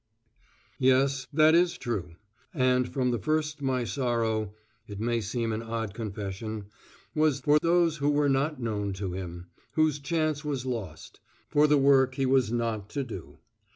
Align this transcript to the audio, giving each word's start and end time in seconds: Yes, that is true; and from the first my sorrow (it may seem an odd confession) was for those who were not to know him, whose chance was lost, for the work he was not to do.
Yes, 0.79 1.27
that 1.31 1.53
is 1.53 1.77
true; 1.77 2.15
and 2.55 2.91
from 2.91 3.11
the 3.11 3.19
first 3.19 3.61
my 3.61 3.83
sorrow 3.83 4.55
(it 4.87 4.99
may 4.99 5.21
seem 5.21 5.51
an 5.53 5.61
odd 5.61 5.93
confession) 5.93 6.65
was 7.13 7.41
for 7.41 7.59
those 7.59 7.97
who 7.97 8.09
were 8.09 8.27
not 8.27 8.57
to 8.57 8.63
know 8.63 8.89
him, 9.11 9.51
whose 9.73 9.99
chance 9.99 10.43
was 10.43 10.65
lost, 10.65 11.19
for 11.49 11.67
the 11.67 11.77
work 11.77 12.15
he 12.15 12.25
was 12.25 12.51
not 12.51 12.89
to 12.89 13.03
do. 13.03 13.37